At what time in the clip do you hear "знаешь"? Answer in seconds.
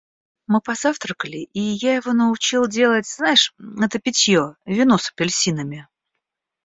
3.07-3.53